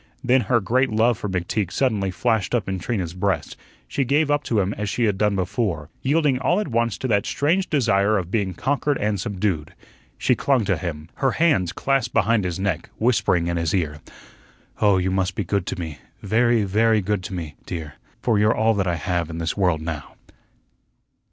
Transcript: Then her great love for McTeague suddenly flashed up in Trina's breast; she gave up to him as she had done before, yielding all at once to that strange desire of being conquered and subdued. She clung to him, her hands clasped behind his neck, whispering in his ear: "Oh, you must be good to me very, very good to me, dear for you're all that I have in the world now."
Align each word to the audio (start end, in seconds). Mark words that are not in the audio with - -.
Then 0.23 0.41
her 0.41 0.59
great 0.59 0.89
love 0.89 1.19
for 1.19 1.29
McTeague 1.29 1.71
suddenly 1.71 2.09
flashed 2.09 2.55
up 2.55 2.67
in 2.67 2.79
Trina's 2.79 3.13
breast; 3.13 3.55
she 3.87 4.03
gave 4.03 4.31
up 4.31 4.43
to 4.45 4.59
him 4.59 4.73
as 4.73 4.89
she 4.89 5.03
had 5.03 5.15
done 5.15 5.35
before, 5.35 5.91
yielding 6.01 6.39
all 6.39 6.59
at 6.59 6.69
once 6.69 6.97
to 6.97 7.07
that 7.09 7.27
strange 7.27 7.69
desire 7.69 8.17
of 8.17 8.31
being 8.31 8.55
conquered 8.55 8.97
and 8.97 9.19
subdued. 9.21 9.75
She 10.17 10.33
clung 10.33 10.65
to 10.65 10.75
him, 10.77 11.09
her 11.17 11.33
hands 11.33 11.71
clasped 11.71 12.15
behind 12.15 12.45
his 12.45 12.57
neck, 12.59 12.89
whispering 12.97 13.45
in 13.45 13.57
his 13.57 13.75
ear: 13.75 14.01
"Oh, 14.81 14.97
you 14.97 15.11
must 15.11 15.35
be 15.35 15.43
good 15.43 15.67
to 15.67 15.79
me 15.79 15.99
very, 16.23 16.63
very 16.63 17.01
good 17.01 17.21
to 17.25 17.35
me, 17.35 17.53
dear 17.67 17.97
for 18.23 18.39
you're 18.39 18.55
all 18.57 18.73
that 18.73 18.87
I 18.87 18.95
have 18.95 19.29
in 19.29 19.37
the 19.37 19.53
world 19.55 19.81
now." 19.83 20.15